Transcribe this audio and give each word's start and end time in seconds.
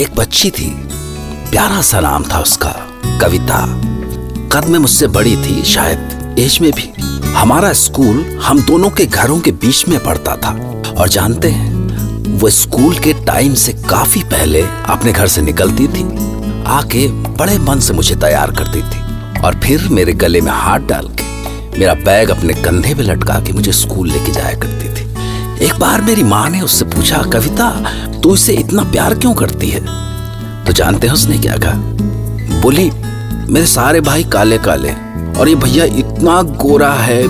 एक 0.00 0.14
बच्ची 0.16 0.50
थी। 0.50 0.70
प्यारा 1.50 1.82
सा 1.82 2.00
नाम 2.00 2.24
था 2.24 2.38
उसका, 2.38 2.74
कविता। 3.20 3.66
कद 4.52 4.64
में 4.68 4.78
मुझसे 4.78 5.06
बड़ी 5.06 5.36
थी 5.36 5.62
शायद, 5.62 6.34
एज 6.38 6.58
में 6.62 6.72
भी। 6.72 6.92
हमारा 7.32 7.72
स्कूल 7.72 8.40
हम 8.42 8.62
दोनों 8.62 8.90
के 8.90 9.06
घरों 9.06 9.40
के 9.40 9.50
बीच 9.50 9.88
में 9.88 10.02
पड़ता 10.02 10.36
था। 10.36 10.82
और 10.98 11.08
जानते 11.08 11.48
हैं, 11.48 11.74
वो 12.38 12.50
स्कूल 12.50 12.98
के 12.98 13.12
टाइम 13.12 13.54
से 13.54 13.72
काफ़ी 13.72 14.22
पहले 14.22 14.62
अपने 14.86 15.12
घर 15.12 15.26
से 15.26 15.42
निकलती 15.42 15.88
थी। 15.88 16.02
आके 16.64 17.08
बड़े 17.08 17.58
मन 17.58 17.78
से 17.78 17.92
मुझे 17.92 18.14
तैयार 18.14 18.50
करती 18.50 18.82
थी। 18.82 19.02
और 19.40 19.60
फिर 19.64 19.88
मेरे 19.88 20.12
गले 20.12 20.40
में 20.40 20.52
हाथ 20.52 20.80
डाल 20.80 21.08
के 21.08 21.32
मेरा 21.78 21.94
बैग 21.94 22.28
अपने 22.28 22.54
कंधे 22.54 22.94
पे 22.94 23.02
लटका 23.02 23.34
के 23.34 23.52
मुझे 23.52 23.72
स्कूल 23.72 24.10
लेके 24.10 24.32
जाया 24.32 24.58
करती 24.58 24.88
थी। 24.88 25.11
एक 25.60 25.74
बार 25.78 26.00
मेरी 26.00 26.22
माँ 26.22 26.50
ने 26.50 26.60
उससे 26.60 26.84
पूछा, 26.84 27.18
कविता, 27.18 27.70
तू 28.20 28.34
इसे 28.34 28.52
इतना 28.52 28.82
प्यार 28.82 29.14
क्यों 29.14 29.34
करती 29.34 29.68
है? 29.68 29.80
तो 30.64 30.72
जानते 30.72 31.06
हैं 31.06 31.14
उसने 31.14 31.38
क्या 31.38 31.56
कहा। 31.56 31.72
बोली, 32.60 32.90
मेरे 33.52 33.66
सारे 33.66 34.00
भाई 34.00 34.24
काले 34.24 34.58
काले 34.58 34.92
और 35.40 35.48
ये 35.48 35.54
भैया 35.54 35.84
इतना 35.84 36.42
गोरा 36.42 36.92
है, 36.92 37.24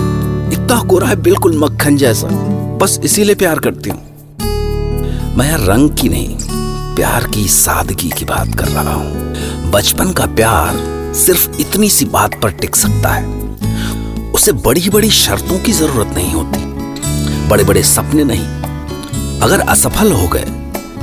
इतना 0.52 0.82
गोरा 0.82 1.08
है, 1.08 1.16
बिल्कुल 1.16 1.58
मक्खन 1.58 1.96
जैसा। 1.96 2.28
बस 2.76 3.00
इसीलिए 3.04 3.34
प्यार 3.34 3.58
करती 3.58 3.90
हूँ। 3.90 4.00
मैं 5.36 5.50
यार 5.50 5.60
रंग 5.60 5.90
की 5.90 6.08
नहीं, 6.08 6.36
प्यार 6.96 7.26
की 7.26 7.48
सादगी 7.48 8.08
की 8.08 8.24
बात 8.24 8.54
कर 8.58 8.68
रहा 8.68 8.94
हूँ। 8.94 9.34
बचपन 9.70 10.12
का 10.12 10.26
प्यार 10.26 10.74
सिर्फ़ 11.14 11.50
इतनी 11.60 11.90
सी 11.90 12.04
बात 12.04 12.40
पर 12.42 12.50
टिक 12.50 12.76
सकता 12.76 13.08
है। 13.08 13.24
उसे 14.32 14.52
बड़ी 14.52 14.90
बड़ी 14.90 15.10
शर्तों 15.10 15.58
की 15.58 15.72
ज़रूरत 15.72 16.14
नहीं 16.14 16.32
होती। 16.32 16.71
बड़े 17.52 17.64
बड़े 17.64 17.82
सपने 17.82 18.24
नहीं। 18.24 19.40
अगर 19.40 19.60
असफल 19.60 20.12
हो 20.12 20.28
गए 20.28 20.44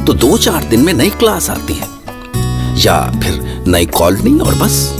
तो 0.06 0.14
दो 0.14 0.38
चार 0.38 0.64
दिन 0.64 0.80
में 0.80 0.94
नई 0.94 1.10
क्लास 1.10 1.50
आती 1.50 1.74
है। 1.74 1.88
या 2.82 3.20
फिर 3.24 3.64
नई 3.68 3.86
कॉलोनी 3.86 4.40
और 4.40 4.56
बस। 4.56 4.96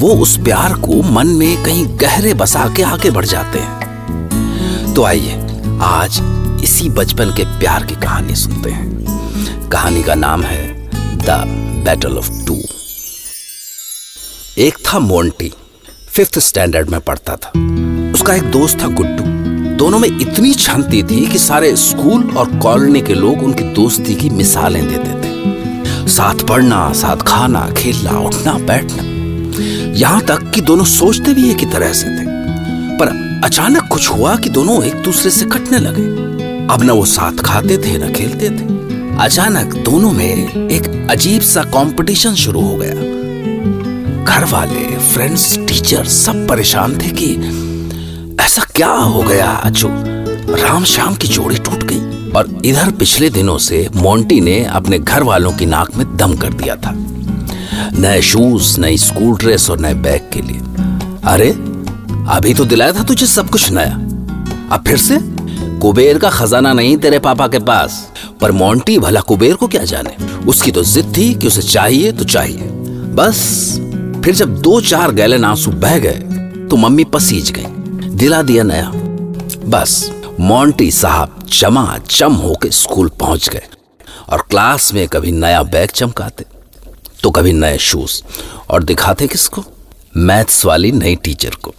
वो 0.00 0.08
उस 0.08 0.36
प्यार 0.36 0.72
को 0.72 1.02
मन 1.02 1.26
में 1.26 1.64
कहीं 1.64 1.98
गहरे 2.00 2.34
बसा 2.34 2.68
के 2.76 2.82
आगे 2.82 3.10
बढ़ 3.10 3.24
जाते 3.24 3.58
हैं। 3.58 4.94
तो 4.94 5.04
आइए, 5.04 5.34
आज 5.82 6.20
इसी 6.64 6.88
बचपन 6.88 7.30
के 7.30 7.44
प्यार 7.44 7.86
की 7.86 7.94
कहानी 7.94 8.34
सुनते 8.34 8.70
हैं। 8.70 9.68
कहानी 9.68 10.02
का 10.02 10.14
नाम 10.14 10.42
है 10.42 10.90
द 11.18 11.30
बैटल 11.84 12.18
ऑफ़ 12.18 12.30
टू। 12.46 12.58
एक 14.58 14.78
था 14.78 14.98
मोंटी, 14.98 15.52
फिफ्थ 16.12 16.38
स्टैंडर्ड 16.38 16.90
में 16.90 17.00
पढ़ता 17.00 17.36
था। 17.36 17.48
उसका 18.12 18.34
एक 18.34 18.42
दोस्त 18.42 18.82
था 18.82 18.86
गुड्डू। 18.86 19.41
दोनों 19.82 19.98
में 19.98 20.08
इतनी 20.20 20.54
छनती 20.54 21.02
थी 21.02 21.26
कि 21.26 21.38
सारे 21.38 21.76
स्कूल 21.76 22.30
और 22.36 22.58
कॉलोनी 22.58 23.00
के 23.00 23.14
लोग 23.14 23.42
उनकी 23.42 23.64
दोस्ती 23.64 24.14
की 24.14 24.30
मिसालें 24.30 24.88
देते 24.88 25.10
थे। 25.10 26.08
साथ 26.08 26.34
पढ़ना, 26.34 26.92
साथ 26.92 27.16
खाना, 27.16 27.70
खेलना, 27.76 28.18
उठना, 28.18 28.52
बैठना। 28.52 29.02
यहाँ 29.98 30.20
तक 30.20 30.50
कि 30.50 30.60
दोनों 30.60 30.84
सोचते 30.84 31.34
भी 31.34 31.50
एक 31.50 31.56
ही 31.56 31.66
तरह 31.66 31.92
से 31.92 32.06
थे। 32.06 32.24
पर 32.98 33.40
अचानक 33.44 33.88
कुछ 33.92 34.10
हुआ 34.10 34.36
कि 34.36 34.48
दोनों 34.48 34.84
एक 34.84 34.94
दूसरे 34.94 35.30
से 35.30 35.44
कटने 35.44 35.78
लगे। 35.78 36.06
अब 36.74 36.82
न 36.82 36.90
वो 36.90 37.04
साथ 37.04 37.32
खाते 37.32 37.78
थे, 37.78 37.98
न 37.98 38.12
खेलते 38.12 38.50
थे। 38.50 38.82
अचानक 39.24 39.74
दोनों 39.74 40.12
में 40.12 40.48
एक 40.70 41.10
अजीब 41.10 41.42
सा 41.42 41.62
कंपटीशन 41.62 42.34
शुरू 42.34 42.60
हो 42.60 42.76
गया। 42.76 42.94
घर 44.24 44.44
वाले 44.44 44.98
फ्रेंड्स 44.98 45.58
टीचर 45.58 46.04
सब 46.04 46.48
परेशान 46.48 46.98
थे 46.98 47.08
कि 47.08 47.58
ऐसा 48.42 48.62
क्या 48.74 48.88
हो 48.88 49.22
गया? 49.22 49.62
जो 49.66 49.88
राम 50.56 50.84
श्याम 50.84 51.14
की 51.14 51.28
जोड़ी 51.28 51.56
टूट 51.56 51.84
गई। 51.84 52.30
और 52.30 52.62
इधर 52.64 52.90
पिछले 52.90 53.30
दिनों 53.30 53.58
से 53.58 53.88
मोंटी 53.96 54.40
ने 54.40 54.64
अपने 54.64 54.98
घर 54.98 55.22
वालों 55.22 55.52
की 55.52 55.66
नाक 55.66 55.96
में 55.96 56.16
दम 56.16 56.36
कर 56.36 56.52
दिया 56.52 56.76
था। 56.76 56.90
नए 57.98 58.22
शूज़ 58.22 58.80
नई 58.80 58.96
स्कूल 58.96 59.36
ड्रेस 59.36 59.70
और 59.70 59.78
नए 59.78 59.94
बैग 59.94 60.20
के 60.32 60.42
लिए। 60.42 60.56
अरे, 61.24 61.50
अभी 62.28 62.54
तो 62.54 62.64
दिलाया 62.64 62.92
था 62.92 63.02
तुझे 63.02 63.26
सब 63.26 63.50
कुछ 63.50 63.70
नया। 63.72 63.94
अब 64.76 64.84
फिर 64.86 64.96
से? 64.96 65.18
कुबेर 65.78 66.18
का 66.18 66.30
खजाना 66.30 66.72
नहीं 66.72 66.96
तेरे 66.96 67.18
पापा 67.18 67.48
के 67.48 67.58
पास। 67.58 68.08
पर 68.40 68.52
मोंटी 68.52 68.98
भला 68.98 69.20
कुबेर 69.20 69.54
को 69.54 69.66
क्या 69.66 69.84
जाने? 69.84 70.44
उसकी 70.46 70.70
तो 70.70 70.84
जिद 70.84 71.14
थी 71.16 71.34
कि 71.34 71.46
उसे 71.46 71.62
चाहिए 71.62 72.12
तो 72.12 72.24
चाहिए। 72.24 72.68
बस, 73.14 73.72
फिर 74.24 74.34
जब 74.34 74.62
दो 74.62 74.80
चार 74.80 75.12
गैलन 75.12 75.44
आँसू 75.44 75.70
बह 75.70 75.98
गए 75.98 76.20
तो 76.70 76.76
मम्मी 76.76 77.04
पसीज 77.04 77.50
गई। 77.50 77.66
दिला 78.22 78.40
दिया 78.42 78.62
नया। 78.62 78.90
बस 79.70 79.92
मोंटी 80.40 80.90
साहब 80.90 81.46
चमा 81.52 81.96
चम 82.10 82.32
होके 82.32 82.68
स्कूल 82.70 83.08
पहुँच 83.20 83.48
गए 83.48 83.62
और 84.28 84.42
क्लास 84.50 84.92
में 84.94 85.08
कभी 85.08 85.32
नया 85.32 85.62
बैग 85.62 85.90
चमकाते 85.90 86.44
तो 87.22 87.30
कभी 87.30 87.52
नए 87.52 87.78
शूज़ 87.78 88.22
और 88.70 88.82
दिखाते 88.82 89.26
किसको? 89.26 89.64
मैथ्स 90.16 90.64
वाली 90.66 90.92
नई 90.92 91.16
टीचर 91.16 91.54
को। 91.62 91.74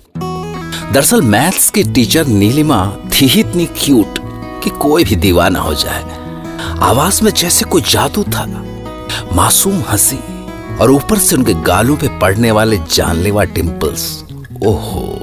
दरअसल 0.94 1.22
मैथ्स 1.22 1.70
की 1.70 1.84
टीचर 1.84 2.28
नीलिमा 2.28 2.86
थी 3.14 3.28
ही 3.28 3.40
इतनी 3.40 3.66
क्यूट 3.78 4.20
कि 4.64 4.70
कोई 4.70 5.04
भी 5.04 5.16
दीवाना 5.16 5.60
हो 5.60 5.74
जाए। 5.76 6.04
आवाज़ 6.82 7.24
में 7.24 7.32
जैसे 7.32 7.66
कोई 7.66 7.82
जादू 7.90 8.24
था 8.24 8.46
मासूम 9.34 9.84
हँसी 9.90 10.20
और 10.78 10.92
ऊपर 10.92 11.20
से 11.20 11.36
उनके 11.36 11.54
गालों 11.64 11.98
पे 11.98 12.20
पड़ने 12.20 12.52
वाले 12.52 12.82
जानलेवा 12.94 13.44
डिंपल्स 13.44 14.24
ओहो। 14.64 15.23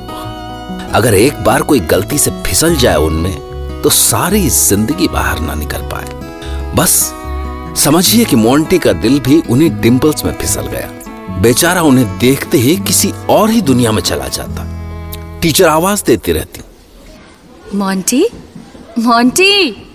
अगर 0.95 1.15
एक 1.15 1.43
बार 1.45 1.63
कोई 1.63 1.81
गलती 1.81 2.19
से 2.19 2.31
फिसल 2.43 2.77
जाए 2.77 2.97
उनमें 2.97 3.83
तो 3.83 3.91
सारी 3.91 4.49
ज़िंदगी 4.49 5.09
बाहर 5.09 5.41
ना 5.41 5.55
निकल 5.55 5.83
पाए। 5.93 6.75
बस 6.77 6.93
समझिए 7.83 8.25
कि 8.25 8.37
मोंटी 8.37 8.79
का 8.79 8.93
दिल 8.93 9.21
भी 9.21 9.41
उन्हीं 9.51 9.71
डिंपल्स 9.81 10.25
में 10.25 10.33
फिसल 10.39 10.67
गया। 10.67 11.41
बेचारा 11.41 11.83
उन्हें 11.83 12.19
देखते 12.19 12.59
ही 12.59 12.77
किसी 12.77 13.13
और 13.31 13.51
ही 13.51 13.61
दुनिया 13.63 13.93
में 13.93 14.03
चला 14.03 14.29
जाता। 14.29 14.65
टीचर 15.43 15.69
आवाज़ 15.69 16.05
देती 16.05 16.33
रहती। 16.33 16.61
मोंटी? 17.77 18.25
मोंटी! 18.99 19.87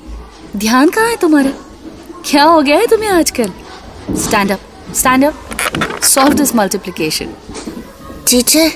ध्यान 0.56 0.90
कहाँ 0.90 1.10
है 1.10 1.16
तुम्हारा? 1.16 1.52
क्या 2.32 2.44
हो 2.44 2.62
गया 2.62 2.78
है 2.78 2.88
तुम्हें 2.88 3.10
आजकल? 3.10 3.52
Stand 4.12 4.52
up 4.52 4.60
stand 4.96 5.26
up 5.26 6.02
solve 6.04 6.34
this 6.34 6.56
multiplication 6.56 7.34
Teacher, 8.30 8.70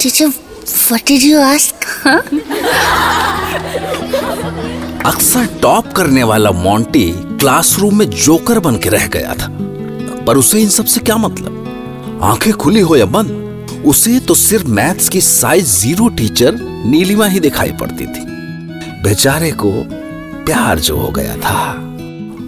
teacher, 0.00 0.30
what 0.66 1.04
did 1.04 1.20
you 1.20 1.36
ask? 1.54 1.72
अक्सर 5.06 5.46
टॉप 5.62 5.92
करने 5.92 6.22
वाला 6.22 6.50
मोंटी 6.50 7.14
क्लासरूम 7.16 7.98
में 7.98 8.10
जोकर 8.10 8.58
बन 8.58 8.76
के 8.76 8.88
रह 8.88 9.06
गया 9.06 9.34
था। 9.34 9.48
पर 10.24 10.36
उसे 10.36 10.60
इन 10.60 10.68
सबसे 10.68 11.00
क्या 11.00 11.16
मतलब? 11.16 11.62
आँखें 12.22 12.52
खुली 12.52 12.80
हो 12.80 12.96
या 12.96 13.06
बंद, 13.06 13.46
उसे 13.86 14.20
तो 14.20 14.34
सिर्फ़ 14.34 14.66
मैथ्स 14.66 15.08
की 15.08 15.20
साइज़ 15.20 15.66
ज़ीरो 15.66 16.08
टीचर 16.08 16.54
नीलिमा 16.60 17.26
ही 17.26 17.40
दिखाई 17.40 17.72
पड़ती 17.72 18.06
थी। 18.06 18.20
बेचारे 19.02 19.52
को 19.52 19.72
प्यार 20.44 20.78
जो 20.78 20.96
हो 20.96 21.08
गया 21.08 21.36
था। 21.36 21.70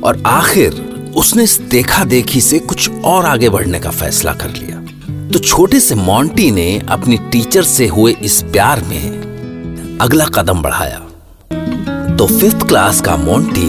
और 0.05 0.23
आखिर 0.27 0.73
उसने 1.17 1.45
इस 1.45 1.61
देखा 1.61 2.05
देखी 2.05 2.41
से 2.41 2.59
कुछ 2.59 2.91
और 3.05 3.27
आगे 3.27 3.49
बढ़ने 3.49 3.81
का 3.81 3.91
फैसला 3.91 4.33
कर 4.33 4.51
लिया। 4.51 4.78
तो 5.33 5.39
छोटे 5.39 5.79
से 5.81 5.95
मोंटी 5.95 6.51
ने 6.51 6.67
अपनी 6.89 7.17
टीचर 7.33 7.63
से 7.63 7.87
हुए 7.87 8.13
इस 8.23 8.41
प्यार 8.43 8.81
में 8.85 9.99
अगला 10.01 10.25
कदम 10.35 10.63
बढ़ाया। 10.63 10.99
तो 12.17 12.27
फिफ्थ 12.29 12.67
क्लास 12.69 13.01
का 13.01 13.17
मोंटी 13.17 13.69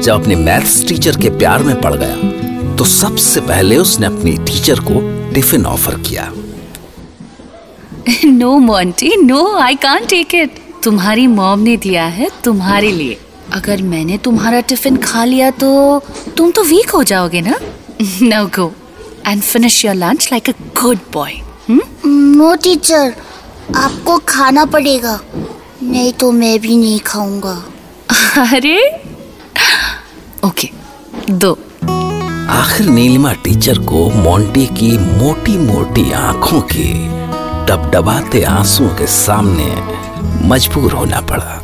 जब 0.00 0.12
अपने 0.12 0.36
मैथ्स 0.36 0.86
टीचर 0.88 1.16
के 1.16 1.30
प्यार 1.38 1.62
में 1.62 1.80
पड़ 1.80 1.94
गया 1.94 2.76
तो 2.76 2.84
सबसे 2.84 3.40
पहले 3.40 3.76
उसने 3.76 4.06
अपनी 4.06 4.36
टीचर 4.46 4.80
को 4.80 5.00
टिफ़िन 5.34 5.66
ऑफ़र 5.66 5.98
किया। 6.00 6.30
No 8.24 8.56
Monty 8.60 9.14
no 9.16 9.44
I 9.58 9.74
can 9.82 10.06
take 10.06 10.34
it 10.34 10.64
तुम्हारी 10.84 11.26
मॉम 11.26 11.60
ने 11.60 11.76
दिया 11.76 12.06
है 12.06 12.30
तुम्हारे 12.44 12.92
लिए। 12.92 13.18
अगर 13.52 13.82
मैंने 13.82 14.18
तुम्हारा 14.18 14.60
टिफ़िन 14.60 14.96
खा 15.02 15.24
लिया 15.24 15.50
तो 15.52 16.02
तुम 16.36 16.50
तो 16.50 16.62
वीक 16.64 16.90
हो 16.90 17.02
जाओगे 17.04 17.40
ना? 17.40 17.58
No 18.22 18.46
go 18.46 18.72
and 19.26 19.42
finish 19.42 19.84
your 19.84 19.94
lunch 19.94 20.28
like 20.32 20.48
a 20.48 20.52
good 20.82 20.98
boy 21.12 21.32
no 21.70 22.54
teacher 22.54 23.14
आपको 23.76 24.18
खाना 24.18 24.64
पड़ेगा। 24.64 25.20
नहीं 25.82 26.12
तो 26.12 26.32
मैं 26.32 26.58
भी 26.60 26.76
नहीं 26.76 27.00
खाऊँगा। 27.00 27.54
अरे? 28.56 28.78
ओके 30.44 30.70
दो। 31.30 31.52
आखिर 32.50 32.86
नीलिमा 32.86 33.32
टीचर 33.32 33.78
को 33.78 34.10
मोंटी 34.10 34.66
की 34.66 34.90
मोटी 34.98 35.56
मोटी 35.58 36.12
आँखों 36.12 36.60
के 36.60 36.92
डबडबाते 37.66 38.42
आंसुओं 38.42 38.88
के 38.88 39.06
सामने 39.06 39.68
मजबूर 40.48 40.92
होना 40.92 41.20
पड़ा। 41.20 41.62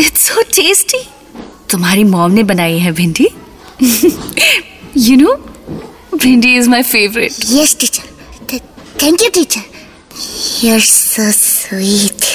इट्स 0.00 0.20
सो 0.20 0.42
टेस्टी 0.42 1.04
तुम्हारी 1.70 2.04
मॉम 2.04 2.30
ने 2.30 2.42
बनाई 2.42 2.78
है 2.78 2.92
भिंडी। 2.92 3.28
You 4.96 5.16
know, 5.16 5.36
Bindi 6.14 6.50
is 6.56 6.68
my 6.68 6.82
favorite. 6.84 7.36
Yes, 7.48 7.74
teacher. 7.74 8.04
Th- 8.46 8.62
thank 8.96 9.22
you, 9.22 9.30
teacher. 9.30 9.62
You're 10.60 10.84
so 10.88 11.24
sweet. 11.32 12.28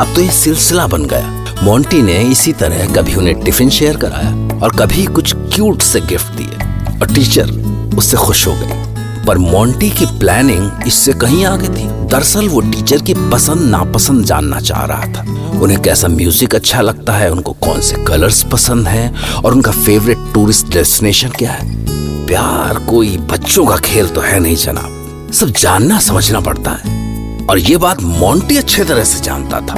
अब 0.00 0.14
तो 0.14 0.20
ये 0.22 0.30
सिलसिला 0.32 0.86
बन 0.86 1.04
गया 1.12 1.62
मोंटी 1.64 2.02
ने 2.02 2.18
इसी 2.32 2.52
तरह 2.60 2.92
कभी 2.94 3.14
उन्हें 3.14 3.42
टिफ़िन 3.44 3.70
शेयर 3.78 3.96
कराया 4.04 4.58
और 4.62 4.76
कभी 4.78 5.04
कुछ 5.14 5.34
क्यूट 5.54 5.82
से 5.82 6.00
गिफ्ट 6.12 6.36
दिए 6.36 6.98
और 6.98 7.14
टीचर 7.14 7.50
उससे 7.98 8.16
खुश 8.16 8.46
हो 8.46 8.54
गए 8.60 8.87
पर 9.28 9.38
मोंटी 9.38 9.90
की 9.90 10.06
प्लानिंग 10.06 10.86
इससे 10.86 11.12
कहीं 11.12 11.44
आगे 11.46 11.68
थी। 11.68 11.88
दरअसल 12.08 12.48
वो 12.48 12.60
टीचर 12.60 13.02
की 13.02 13.14
पसंद 13.14 13.60
नापसंद 13.60 14.24
जानना 14.24 14.60
चाह 14.60 14.84
रहा 14.84 15.06
था। 15.06 15.22
उन्हें 15.60 15.82
कैसा 15.82 16.08
म्यूज़िक 16.08 16.54
अच्छा 16.54 16.80
लगता 16.80 17.12
है, 17.12 17.30
उनको 17.30 17.52
कौन 17.52 17.80
से 17.80 17.96
कलर्स 18.04 18.42
पसंद 18.42 18.88
है 18.88 19.14
और 19.44 19.52
उनका 19.52 19.72
फेवरेट 19.72 20.18
टूरिस्ट 20.34 20.72
डेस्टिनेशन 20.72 21.28
क्या 21.28 21.50
है? 21.50 21.86
प्यार 22.26 22.78
कोई 22.78 23.16
बच्चों 23.16 23.66
का 23.66 23.76
खेल 23.76 24.08
तो 24.08 24.20
है 24.20 24.40
नहीं 24.40 24.56
जनाब। 24.56 25.30
सब 25.32 25.50
जानना, 25.50 25.98
समझना 25.98 26.40
पड़ता 26.40 26.70
है। 26.70 27.46
और 27.46 27.58
ये 27.58 27.76
बात 27.76 28.02
मोंटी 28.02 28.56
अच्छे 28.56 28.84
तरह 28.84 29.04
से 29.04 29.20
जानता 29.24 29.60
था। 29.60 29.74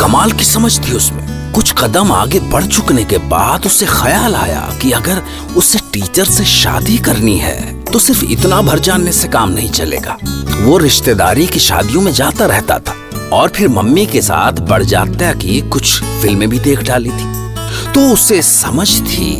कमाल 0.00 0.32
की 0.32 0.44
समझ 0.44 0.88
थी 0.88 0.92
उसमें। 0.92 1.52
कुछ 1.52 1.74
कदम 1.78 2.12
आगे 2.12 2.40
बढ़ 2.40 2.64
चुकने 2.64 3.04
के 3.04 3.18
बाद 3.18 3.66
उसे 3.66 3.86
ख्याल 3.86 4.34
आया 4.34 4.68
कि 4.82 4.92
अगर 4.92 5.22
उसे 5.56 5.78
टीचर 5.92 6.24
से 6.24 6.44
शादी 6.44 6.98
करनी 6.98 7.38
है 7.38 7.75
तो 7.96 8.00
सिर्फ़ 8.00 8.24
इतना 8.24 8.60
भर 8.62 8.78
जानने 8.78 9.12
से 9.12 9.28
काम 9.28 9.50
नहीं 9.50 9.68
चलेगा। 9.70 10.16
वो 10.60 10.76
रिश्तेदारी 10.78 11.46
की 11.46 11.58
शादियों 11.58 12.00
में 12.02 12.12
जाता 12.12 12.46
रहता 12.46 12.78
था 12.78 12.94
और 13.32 13.48
फिर 13.48 13.68
मम्मी 13.68 14.04
के 14.06 14.20
साथ 14.22 14.60
बढ़ 14.60 14.82
जाता 14.82 15.32
की 15.32 15.60
कुछ 15.68 16.02
फ़िल्में 16.02 16.48
भी 16.48 16.58
देख 16.58 16.82
डाली 16.82 17.10
थी। 17.10 17.92
तो 17.92 18.00
उसे 18.12 18.42
समझ 18.42 18.88
थी 19.00 19.32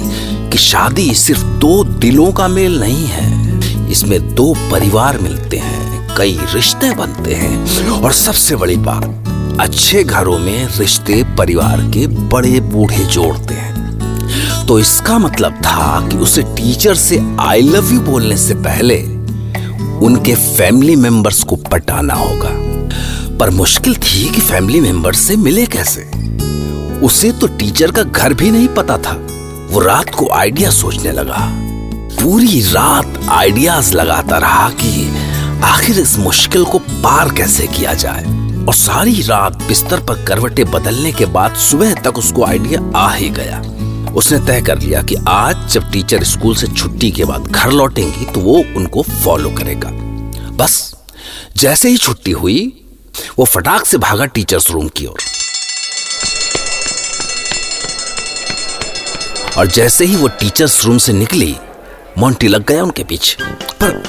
कि 0.51 0.59
शादी 0.59 1.15
सिर्फ़ 1.15 1.45
दो 1.59 1.85
दिलों 1.85 2.33
का 2.33 2.49
मेल 2.49 2.81
नहीं 2.81 3.07
है, 3.07 3.91
इसमें 3.91 4.35
दो 4.35 4.53
परिवार 4.73 5.19
मिलते 5.19 5.57
हैं, 5.57 6.17
कई 6.17 6.39
रिश्ते 6.55 6.95
बनते 6.95 7.35
हैं। 7.35 7.89
और 7.91 8.13
सबसे 8.13 8.57
बड़ी 8.57 8.77
बात, 8.77 9.59
अच्छे 9.61 10.05
घरों 10.05 10.39
में 10.39 10.69
रिश्ते 10.79 11.23
परिवार 11.39 11.91
के 11.91 12.07
बड़े 12.07 12.61
बूढ़े 12.61 13.05
जोड़ते 13.05 13.55
हैं। 13.55 13.76
तो 14.69 14.79
इसका 14.79 15.19
मतलब 15.19 15.53
था 15.53 16.09
कि 16.09 16.17
उसे 16.17 16.43
टीचर 16.43 16.95
से 16.95 17.37
आई 17.41 17.63
लव 17.63 17.93
यू 17.93 18.01
बोलने 18.01 18.37
से 18.37 18.55
पहले 18.55 19.03
उनके 20.07 20.35
फैमिली 20.35 20.97
मेंबर्स 20.97 21.43
को 21.43 21.57
पटाना 21.57 22.15
होगा। 22.15 22.51
पर 23.37 23.51
मुश्किल 23.51 23.95
थी 23.95 24.29
कि 24.29 24.41
फैमिली 24.41 24.81
मेंबर्स 24.81 25.19
से 25.19 25.37
मिले 25.37 25.67
कैसे? 25.67 26.11
उसे 27.01 27.33
तो 27.33 27.47
टीचर 27.47 27.91
का 27.91 28.03
घर 28.03 28.35
भी 28.35 28.51
नहीं 28.51 28.69
पता 28.69 28.99
था। 28.99 29.27
वो 29.71 29.81
रात 29.81 30.15
को 30.15 30.29
आइडिया 30.31 30.71
सोचने 30.71 31.13
लगा। 31.13 31.53
पूरी 32.23 32.61
रात 32.61 33.21
आइडियाज़ 33.29 33.95
लगाता 33.95 34.39
रहा 34.39 34.69
कि 34.69 35.17
आखिर 35.65 35.99
इस 35.99 36.19
मुश्किल 36.19 36.65
को 36.65 36.79
पार 36.79 37.31
कैसे 37.31 37.67
किया 37.67 37.95
जाए? 37.95 38.25
और 38.67 38.75
सारी 38.75 39.23
रात 39.23 39.63
बिस्तर 39.63 40.01
पर 40.01 40.25
करवटे 40.25 40.65
बदलने 40.65 41.13
के 41.13 41.27
बाद 41.27 41.55
सुबह 41.55 41.95
तक 41.95 42.19
उसको 42.19 42.45
आइडिया 42.45 42.99
आ 42.99 43.15
ही 43.15 43.29
गया। 43.29 43.63
उसने 44.17 44.39
तय 44.47 44.61
कर 44.63 44.79
लिया 44.79 45.03
कि 45.03 45.15
आज 45.29 45.69
जब 45.73 45.91
टीचर 45.91 46.23
स्कूल 46.25 46.57
से 46.57 46.67
छुट्टी 46.67 47.11
के 47.11 47.25
बाद 47.25 47.47
घर 47.47 47.71
लौटेंगी 47.71 48.25
तो 48.25 48.41
वो 48.41 48.59
उनको 48.77 49.03
फॉलो 49.03 49.51
करेगा। 49.51 49.91
बस, 50.53 50.95
जैसे 51.57 51.89
ही 51.89 51.97
छुट्टी 51.97 52.31
हुई, 52.31 52.85
वो 53.39 53.45
फटाक 53.45 53.85
से 53.85 53.99
भागा 53.99 54.25
टीचर्स 54.25 54.71
रूम 54.71 54.89
की 54.89 55.07
ओर। 55.07 55.19
और 59.59 59.67
जैसे 59.67 60.05
ही 60.05 60.17
वो 60.17 60.29
टीचर्स 60.29 60.85
रूम 60.85 60.99
से 60.99 61.13
निकली 61.13 61.57
मोंटी 62.19 62.49
लग 62.49 62.67
गया 62.67 62.83
उनके 62.83 63.05
पीछे। 63.05 63.45
पर, 63.83 64.03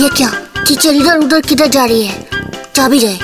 ये 0.00 0.08
क्या? 0.08 0.30
टीचर 0.68 0.94
इधर 0.94 1.18
उधर 1.18 1.40
किधर 1.40 1.66
जा 1.66 1.84
रही 1.84 2.06
है? 2.06 2.28
जा 2.76 2.88
भी 2.88 2.98
रहे, 2.98 3.18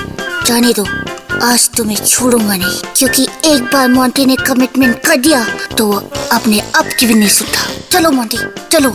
जाने 0.45 0.73
दो। 0.73 1.02
आज 1.41 1.69
तो 1.77 1.83
मैं 1.83 1.95
छोड़ूँगा 1.95 2.55
नहीं 2.55 2.79
क्योंकि 2.95 3.27
एक 3.45 3.63
बार 3.63 3.87
मोंटी 3.87 4.25
ने 4.25 4.35
कमिटमेंट 4.35 5.05
कर 5.05 5.15
दिया 5.15 5.45
तो 5.77 5.87
वो 5.87 5.97
अपने 6.31 6.59
आप 6.59 6.85
की 6.99 7.05
भी 7.05 7.13
नहीं 7.13 7.29
सुनता। 7.29 7.61
चलो 7.91 8.11
मोंटी 8.11 8.37
चलो। 8.71 8.89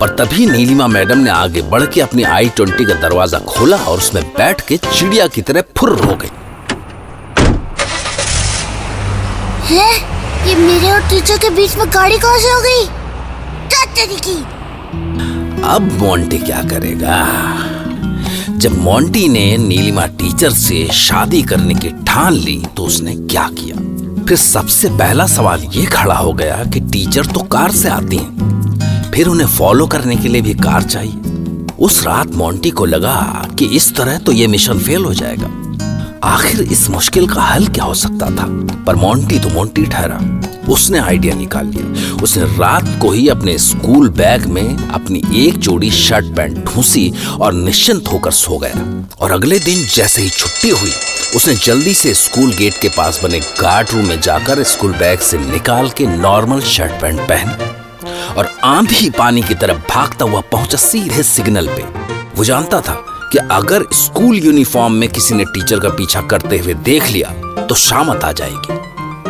पर 0.00 0.08
तभी 0.08 0.46
नीलिमा 0.46 0.86
मैडम 0.86 1.18
ने 1.18 1.30
आगे 1.30 1.62
बढ़ 1.62 1.86
के 1.86 2.00
अपनी 2.00 2.22
आई 2.22 2.48
ट्वेंटी 2.48 2.84
का 2.84 2.94
दरवाज़ा 2.94 3.38
खोला 3.38 3.76
और 3.76 3.98
उसमें 3.98 4.24
बैठ 4.24 4.60
के 4.60 4.76
चिड़िया 4.76 5.26
की 5.26 5.42
तरह 5.42 5.62
फुर 5.78 5.90
हो 6.04 6.14
गई। 6.14 6.30
है? 9.64 9.94
ये 10.48 10.54
मेरे 10.54 10.90
और 10.90 11.00
टीचर 11.00 11.38
के 11.38 11.50
बीच 11.50 11.76
में 11.76 11.86
गाड़ी 11.94 12.18
कहाँ 12.18 12.38
से 12.38 12.48
हो 12.48 12.60
गई? 12.60 12.88
की? 14.10 14.36
अब 15.64 15.92
मोंटी 15.92 16.38
क्या 16.38 16.62
करेगा? 16.62 17.16
जब 18.58 18.78
मोंटी 18.78 19.28
ने 19.28 19.56
नीलिमा 19.56 20.06
टीचर 20.06 20.50
से 20.50 20.88
शादी 20.92 21.42
करने 21.42 21.74
की 21.74 21.88
ठान 22.06 22.32
ली 22.32 22.62
तो 22.76 22.82
उसने 22.82 23.14
क्या 23.16 23.48
किया? 23.58 23.76
फिर 24.24 24.36
सबसे 24.36 24.88
पहला 24.88 25.26
सवाल 25.26 25.62
ये 25.74 25.84
खड़ा 25.84 26.14
हो 26.14 26.32
गया 26.32 26.64
कि 26.64 26.80
टीचर 26.80 27.26
तो 27.26 27.40
कार 27.40 27.72
से 27.72 27.88
आती 27.88 28.16
हैं। 28.16 29.10
फिर 29.14 29.26
उन्हें 29.26 29.46
फॉलो 29.46 29.86
करने 29.86 30.16
के 30.16 30.28
लिए 30.28 30.42
भी 30.42 30.54
कार 30.54 30.82
चाहिए। 30.82 31.14
उस 31.78 32.02
रात 32.06 32.34
मोंटी 32.34 32.70
को 32.70 32.84
लगा 32.84 33.46
कि 33.58 33.66
इस 33.66 33.94
तरह 33.96 34.18
तो 34.18 34.32
ये 34.32 34.46
मिशन 34.46 34.78
फेल 34.78 35.04
हो 35.04 35.14
जाएगा। 35.14 35.50
आखिर 36.24 36.60
इस 36.62 36.90
मुश्किल 36.90 37.28
का 37.28 37.42
हल 37.42 37.66
क्या 37.66 37.84
हो 37.84 37.94
सकता 37.94 38.26
था? 38.26 38.46
पर 38.84 38.96
मोंटी 38.96 39.38
तो 39.38 39.48
मोंटी 39.48 39.84
ठहरा। 39.84 40.40
उसने 40.72 40.98
आइडिया 40.98 41.34
निकाल 41.34 41.66
लिया। 41.66 42.07
उसने 42.22 42.44
रात 42.58 42.84
को 43.02 43.10
ही 43.10 43.28
अपने 43.28 43.56
स्कूल 43.58 44.08
बैग 44.10 44.46
में 44.46 44.76
अपनी 44.88 45.22
एक 45.36 45.58
जोड़ी 45.58 45.90
शर्ट 45.90 46.34
पैंट 46.36 46.64
ढूंसी 46.64 47.12
और 47.40 47.52
निश्चिंत 47.54 48.08
होकर 48.12 48.30
सो 48.32 48.58
गया। 48.58 48.84
और 49.20 49.32
अगले 49.32 49.58
दिन 49.58 49.84
जैसे 49.94 50.22
ही 50.22 50.28
छुट्टी 50.30 50.70
हुई 50.70 50.90
उसने 51.36 51.54
जल्दी 51.56 51.94
से 51.94 52.12
स्कूल 52.14 52.52
गेट 52.52 52.80
के 52.82 52.88
पास 52.88 53.20
बने 53.24 53.40
गार्ड 53.60 53.90
रूम 53.90 54.06
में 54.06 54.20
जाकर 54.20 54.62
स्कूल 54.64 54.92
बैग 54.92 55.18
से 55.20 55.38
निकाल 55.40 55.90
के 55.90 56.06
नॉर्मल 56.06 56.60
शर्ट 56.66 57.00
पैंट 57.02 57.20
पहन 57.28 57.74
और 58.36 58.48
आंधी 58.64 59.10
पानी 59.10 59.42
की 59.42 59.54
तरफ़ 59.54 59.78
भागता 59.90 60.24
हुआ 60.24 60.40
पहुँचा 60.52 60.78
सीधे 60.78 61.22
सिग्नल 61.22 61.68
पे। 61.68 61.82
वो 62.36 62.44
जानता 62.44 62.80
था 62.80 62.94
कि 63.32 63.38
अगर 63.52 63.84
स्कूल 63.94 64.36
यूनिफॉर्म 64.36 64.92
में 64.92 65.08
किसी 65.08 65.34
ने 65.34 65.44
टीचर 65.44 65.80
का 65.80 65.88
पीछा 65.90 66.20
करते 66.22 66.58
हुए 66.58 66.74
देख 66.74 67.08
लिया 67.08 67.30
तो 67.62 67.74
शामत 67.74 68.24
आ 68.24 68.32
जाएगी। 68.32 68.77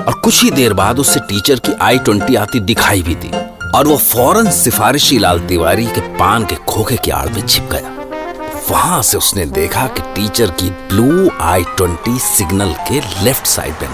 और 0.08 0.14
कुछ 0.14 0.42
ही 0.42 0.50
देर 0.50 0.72
बाद 0.72 0.98
उसे 0.98 1.20
टीचर 1.20 1.58
की 1.58 1.72
आई 1.82 1.98
ट्वेंटी 1.98 2.34
आती 2.34 2.60
दिखाई 2.60 3.02
भी 3.02 3.14
दी 3.14 3.30
और 3.76 3.86
वो 3.86 3.96
फ़ौरन 3.96 4.50
सिफारिशी 4.50 5.18
लाल 5.18 5.40
तिवारी 5.40 5.84
के 5.86 6.00
पान 6.16 6.44
के 6.44 6.54
खोखे 6.68 6.96
की 6.96 7.10
आड़ 7.10 7.28
में 7.28 7.40
छिप 7.46 7.68
गया। 7.72 7.90
वहाँ 8.70 9.02
से 9.02 9.18
उसने 9.18 9.44
देखा 9.46 9.86
कि 9.86 10.02
टीचर 10.14 10.50
की 10.50 10.70
ब्लू 10.70 11.28
आई 11.40 11.64
ट्वेंटी 11.76 12.18
सिग्नल 12.18 12.72
के 12.88 13.00
लेफ़्ट 13.24 13.46
साइड 13.46 13.82
में 13.82 13.88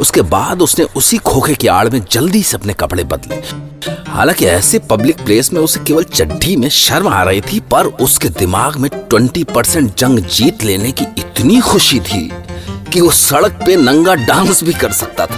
उसके 0.00 0.22
बाद 0.30 0.62
उसने 0.62 0.84
उसी 0.96 1.18
खोखे 1.18 1.54
की 1.54 1.66
आड़ 1.68 1.88
में 1.88 2.00
जल्दी 2.10 2.42
से 2.42 2.56
अपने 2.56 2.72
कपड़े 2.74 3.04
बदले। 3.04 3.42
हालाँकि 4.10 4.46
ऐसे 4.46 4.78
पब्लिक 4.90 5.24
प्लेस 5.24 5.52
में 5.52 5.60
उसे 5.60 5.80
केवल 5.80 6.04
चड्ढी 6.04 6.56
में 6.56 6.68
शर्म 6.68 7.08
आ 7.08 7.22
रही 7.22 7.40
थी, 7.40 7.60
पर 7.60 7.86
उसके 7.86 8.28
दिमाग 8.28 8.76
में 8.76 8.90
ट्वेंटी 8.90 9.44
परसेंट 9.44 9.94
जंग 9.98 10.18
जीत 10.28 10.64
लेने 10.64 10.92
की 10.92 11.04
इतनी 11.18 11.60
खुशी 11.60 12.00
थी 12.00 12.30
कि 12.92 13.00
वो 13.00 13.10
सड़क 13.10 13.52
पे 13.66 13.76
नंगा 13.76 14.14
डांस 14.16 14.62
भी 14.64 14.72
कर 14.72 14.92
सकता 14.92 15.26
था। 15.26 15.36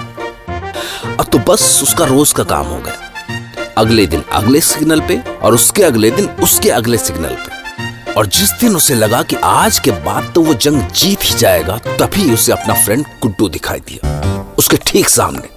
अब 1.10 1.24
तो 1.24 1.38
बस 1.48 1.80
उसका 1.82 2.04
रोज 2.04 2.32
का 2.32 2.44
काम 2.44 2.66
हो 2.66 2.78
गया। 2.78 3.72
अगले 3.78 4.06
दिन 4.06 4.22
अगले 4.32 4.60
सिग्नल 4.60 5.00
पे 5.00 5.18
और 5.38 5.54
उसके 5.54 5.82
अगले 5.82 6.10
दिन 6.10 6.28
उसके 6.42 6.70
अगले 6.70 6.98
सिग्नल 6.98 7.36
पे। 7.36 8.12
और 8.12 8.26
जिस 8.26 8.50
दिन 8.60 8.76
उसे 8.76 8.94
लगा 8.94 9.22
कि 9.22 9.36
आज 9.44 9.78
के 9.78 9.90
बाद 10.04 10.30
तो 10.34 10.42
वो 10.42 10.54
जंग 10.56 10.82
जीत 10.92 11.24
ही 11.24 11.34
जाएगा, 11.34 11.76
तभी 11.98 12.32
उसे 12.34 12.52
अपना 12.52 12.74
फ्रेंड 12.84 13.04
गुड्डू 13.22 13.48
दिखाई 13.48 13.80
दिया। 13.80 14.54
उसके 14.58 14.76
ठीक 14.86 15.08
सामने, 15.08 15.48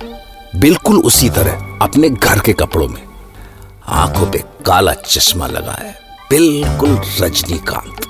बिल्कुल 0.59 0.99
उसी 1.01 1.29
तरह 1.29 1.77
अपने 1.81 2.09
घर 2.09 2.39
के 2.39 2.53
कपड़ों 2.53 2.87
में, 2.87 3.01
आँखों 3.87 4.31
पे 4.31 4.43
काला 4.65 4.93
चश्मा 4.95 5.47
लगा 5.47 5.77
है, 5.81 5.95
बिल्कुल 6.29 6.99
रजनीकांत। 7.19 8.05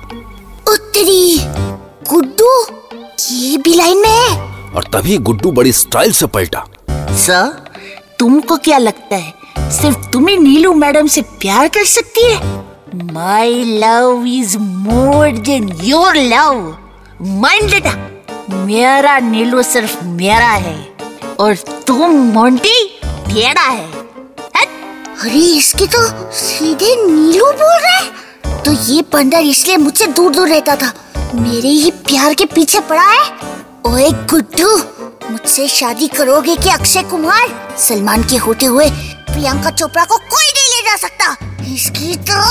उत्तरी 0.70 1.38
गुड्डू 2.10 2.52
ये 3.22 3.58
भी 3.58 3.74
लाइन 3.74 3.98
में 3.98 4.10
है। 4.10 4.36
और 4.76 4.84
तभी 4.84 5.18
गुड्डू 5.18 5.52
बड़ी 5.52 5.72
स्टाइल 5.72 6.12
से 6.12 6.26
पलटा। 6.26 6.64
सर 7.16 7.72
तुमको 8.20 8.58
क्या 8.58 8.78
लगता 8.78 9.16
है 9.16 9.70
सिर्फ़ 9.72 9.98
तुम्हें 10.10 10.38
नीलू 10.38 10.74
मैडम 10.74 11.08
से 11.08 11.22
प्यार 11.22 11.68
कर 11.68 11.86
सकती 11.86 12.24
है? 12.24 12.58
My 13.14 13.64
love 13.80 14.26
is 14.28 14.58
more 14.58 15.32
than 15.40 15.70
your 15.84 16.16
love 16.16 16.78
mind 17.22 17.70
बेटा 17.72 17.94
मेरा 18.56 19.18
नीलू 19.20 19.64
सिर्फ़ 19.64 20.04
मेरा 20.04 20.50
है 20.50 20.78
और 21.40 21.56
तुम 21.88 22.12
मोंटी 22.34 23.00
टेढ़ा 23.04 23.62
है। 23.62 23.88
हट! 24.58 24.68
अरे 25.22 25.40
इसके 25.58 25.86
तो 25.88 26.08
सीधे 26.34 26.96
नीलू 27.06 27.46
बोल 27.46 27.80
रहा 27.80 27.98
है। 27.98 28.64
तो 28.64 28.72
ये 28.72 29.02
बंदर 29.14 29.40
इसलिए 29.40 29.78
मुझसे 29.78 30.08
दूर 30.08 30.34
दूर 30.34 30.48
रहता 30.50 30.76
था। 30.76 30.94
मेरे 31.36 31.70
ही 31.70 31.92
प्यार 32.08 32.34
के 32.34 32.46
पीछे 32.46 32.80
पड़ा 32.80 33.04
है। 33.04 33.26
ओए 33.86 34.10
गुड्डू 34.32 34.78
मुझसे 35.32 35.68
शादी 35.68 36.08
करोगे 36.08 36.56
कि 36.56 36.70
अक्षय 36.70 37.04
कुमार? 37.04 37.76
सलमान 37.80 38.24
के 38.24 38.38
होते 38.38 38.66
हुए 38.66 38.90
प्रियंका 38.90 39.72
चोपड़ा 39.72 40.04
को 40.06 40.18
कोई 40.18 40.46
नहीं 40.48 40.70
ले 40.74 40.82
जा 40.82 40.96
सकता। 40.98 41.36
इसकी 41.74 42.16
तो 42.30 42.42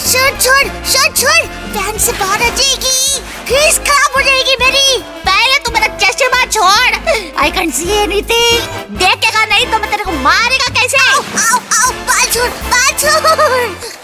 छोड़ 0.00 0.30
छोड़ 0.40 0.68
छोड़ 0.84 1.08
छोड़ 1.16 1.98
से 1.98 2.12
बाहर 2.12 2.42
आ 2.42 2.48
जाएगी। 2.48 2.99
क्रीज 3.48 3.78
खराब 3.80 4.16
हो 4.16 4.20
जाएगी 4.22 4.56
मेरी। 4.60 4.98
पहले 5.26 5.58
तू 5.58 5.72
मेरा 5.72 5.96
चश्मा 5.96 6.44
छोड़। 6.46 7.38
आई 7.40 7.50
कैन 7.50 7.70
सी 7.70 7.90
एनीथिंग 7.94 8.96
देखेगा 8.98 9.44
नहीं 9.46 9.66
तो 9.66 9.78
मैं 9.78 9.90
तेरे 9.90 10.04
को 10.04 10.12
मारेगा 10.22 10.74
कैसे? 10.80 10.98
आओ 11.08 11.20
आओ 11.52 11.90
बाल 12.08 12.26
छोड़ 12.26 12.50
बाल 12.50 12.92
छोड़ 12.98 13.98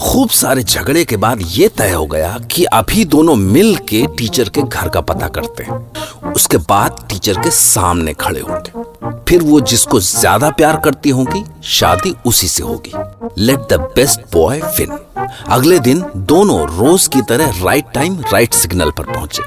खूब 0.00 0.28
सारे 0.30 0.62
झगड़े 0.62 1.04
के 1.04 1.16
बाद 1.16 1.38
ये 1.46 1.66
तय 1.68 1.90
हो 1.90 2.06
गया 2.06 2.36
कि 2.52 2.64
अभी 2.64 3.04
दोनों 3.04 3.34
मिल 3.36 3.76
के 3.88 4.06
टीचर 4.18 4.48
के 4.48 4.62
घर 4.62 4.88
का 4.88 5.00
पता 5.00 5.28
करते 5.28 5.64
हैं। 5.64 6.32
उसके 6.32 6.56
बाद 6.70 7.04
टीचर 7.10 7.40
के 7.40 7.50
सामने 7.50 8.14
खड़े 8.20 8.40
होंगे। 8.40 9.18
फिर 9.28 9.42
वो 9.42 9.60
जिसको 9.62 10.00
ज़्यादा 10.00 10.50
प्यार 10.50 10.76
करती 10.84 11.10
होंगी 11.10 11.44
शादी 11.68 12.14
उसी 12.26 12.48
से 12.48 12.62
होगी। 12.62 12.92
Let 13.38 13.68
the 13.72 13.80
best 13.96 14.20
boy 14.32 14.60
win 14.78 14.98
अगले 15.48 15.78
दिन 15.78 16.04
दोनों 16.28 16.60
रोज 16.68 17.06
की 17.06 17.22
तरह 17.22 17.62
राइट 17.64 17.92
टाइम 17.94 18.20
राइट 18.32 18.54
सिग्नल 18.54 18.90
पर 18.90 19.12
पहुँचे। 19.12 19.42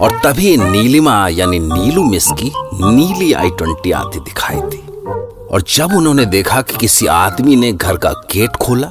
और 0.00 0.18
तभी 0.24 0.56
नीलिमा 0.56 1.16
यानी 1.28 1.58
नीलू 1.58 2.04
मिस 2.04 2.26
की 2.32 2.52
नीली 2.74 3.32
आई 3.32 3.50
ट्वेंटी 3.50 3.92
आती 3.92 4.20
दिखाई 4.20 4.60
दी। 4.64 4.82
और 5.46 5.62
जब 5.68 5.94
उन्होंने 5.96 6.24
देखा 6.26 6.60
कि 6.62 6.76
किसी 6.76 7.06
आदमी 7.06 7.56
ने 7.56 7.72
घर 7.72 7.96
का 7.96 8.10
गेट 8.32 8.56
खोला 8.56 8.90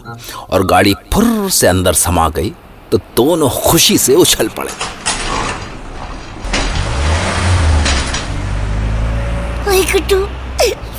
और 0.50 0.65
गाड़ी 0.68 0.94
फुर 1.13 1.50
से 1.51 1.68
अंदर 1.68 1.94
समा 2.01 2.27
गई 2.30 2.53
तो 2.92 2.98
दोनों 3.15 3.50
खुशी 3.62 3.98
से 3.98 4.15
उछल 4.15 4.48
पड़े। 4.58 4.72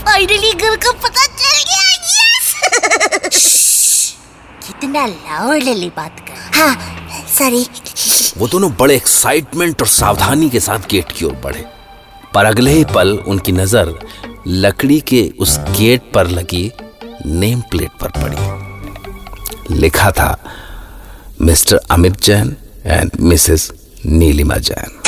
फाइनली 0.05 0.53
घर 0.53 0.77
का 0.77 0.91
पता 0.93 1.27
चल 1.27 1.57
गया 1.69 1.87
यस 3.25 3.45
कितना 4.95 5.07
लाउडली 5.07 5.89
बात 5.91 6.21
कर। 6.21 6.57
हाँ 6.57 7.27
सॉरी 7.29 7.65
वो 8.39 8.49
दोनों 8.49 8.71
बड़े 8.77 8.95
एक्साइटमेंट 8.97 9.81
और 9.83 9.89
सावधानी 9.89 10.51
के 10.51 10.61
साथ 10.61 10.87
गेट 10.91 11.13
की 11.13 11.25
ओर 11.25 11.33
बढ़े। 11.45 11.65
पर 12.35 12.45
अगले 12.45 12.73
ही 12.73 12.85
पल 12.95 13.11
उनकी 13.29 13.53
नज़र 13.53 13.93
लकड़ी 14.47 15.01
के 15.09 15.23
उस 15.41 15.59
गेट 15.79 16.11
पर 16.15 16.29
लगी 16.29 16.71
नेम 17.27 17.61
प्लेट 17.71 17.91
पर 18.01 18.11
पड़ी। 18.17 19.77
लिखा 19.77 20.11
था, 20.11 20.39
Mr 21.41 21.81
Amit 21.91 22.21
Jain 22.23 22.57
and 22.87 23.11
Mrs 23.21 23.71
Neelima 24.07 24.57
Jain. 24.61 25.01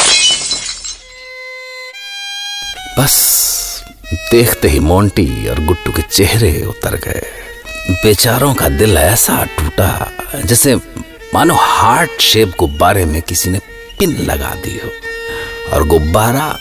बस, 2.99 3.17
देखते 4.31 4.69
ही 4.69 4.81
मोंटी 4.83 5.49
और 5.49 5.65
गुट्टू 5.67 5.93
के 5.93 6.03
चेहरे 6.03 6.55
उतर 6.67 7.01
गए। 7.07 7.46
बेचारों 7.91 8.55
का 8.55 8.69
दिल 8.69 8.97
ऐसा 8.97 9.45
टूटा 9.45 10.13
जैसे 10.45 10.75
मानो 11.35 11.55
हार्ट 11.59 12.21
शेप 12.21 12.53
गुब्बारे 12.59 13.05
में 13.05 13.23
किसी 13.23 13.51
ने 13.51 13.59
पिन 13.99 14.11
लगा 14.11 14.55
दी 14.55 14.81
हो। 14.85 14.91
और 15.73 15.87
गुब्बारा, 15.87 16.59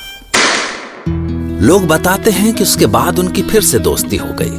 लोग 1.65 1.87
बताते 1.87 2.31
हैं 2.31 2.53
कि 2.53 2.63
उसके 2.63 2.85
बाद 2.85 3.19
उनकी 3.19 3.41
फिर 3.41 3.61
से 3.61 3.79
दोस्ती 3.79 4.17
हो 4.17 4.27
गई। 4.31 4.57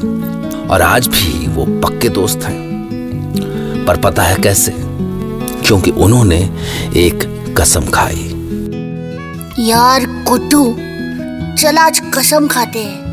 और 0.66 0.82
आज 0.82 1.06
भी 1.06 1.46
वो 1.46 1.66
पक्के 1.66 2.08
दोस्त 2.08 2.40
हैं। 2.42 2.66
पर 3.88 3.96
पता 3.96 4.22
है 4.22 4.36
कैसे? 4.36 4.72
क्योंकि 5.66 5.90
उन्होंने 5.90 6.50
एक 6.96 7.54
कसम 7.58 7.86
खाई। 7.86 8.32
यार 9.58 10.00
गुड्डू 10.06 10.72
चल 11.62 11.78
आज 11.78 12.02
कसम 12.18 12.48
खाते 12.48 12.78
हैं। 12.78 13.06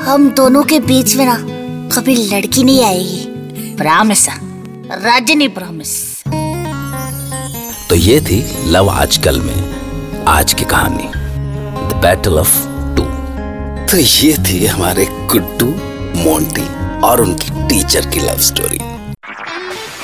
हम 0.00 0.30
दोनों 0.30 0.62
के 0.62 0.80
बीच 0.80 1.16
में 1.16 1.26
ना 1.26 1.51
कभी 1.92 2.14
लड़की 2.14 2.62
नहीं 2.64 2.84
आएगी। 2.84 3.74
प्रॉमिस 3.76 4.28
रजनी 5.04 5.48
प्रॉमिस 5.56 5.92
तो 7.88 7.94
ये 7.96 8.20
थी 8.20 8.44
लव 8.72 8.90
आजकल 8.90 9.40
में 9.40 10.24
आज 10.28 10.54
की 10.54 10.64
कहानी। 10.64 11.08
द 11.88 12.00
बैटल 12.02 12.38
ऑफ़ 12.38 12.54
टू 12.96 13.04
तो 13.90 13.96
ये 13.98 14.32
थी 14.48 14.64
हमारे 14.66 15.06
गुड्डू 15.32 15.66
मोंटी 16.22 16.66
और 17.06 17.20
उनकी 17.20 17.68
टीचर 17.68 18.06
की 18.10 18.20
लव 18.20 18.38
स्टोरी 18.48 18.80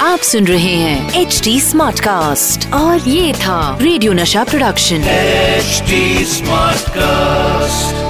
आप 0.00 0.18
सुन 0.22 0.46
रहे 0.46 0.74
हैं 0.74 1.20
एच 1.20 1.40
डी 1.44 1.60
स्मार्ट 1.60 2.00
कास्ट 2.00 2.72
और 2.74 3.08
ये 3.08 3.32
था 3.36 3.78
रेडियो 3.82 4.12
नशा 4.12 4.44
प्रोडक्शन 4.44 5.08
एचडी 5.08 6.24
स्मार्ट 6.24 6.88
Smartcast. 6.88 8.07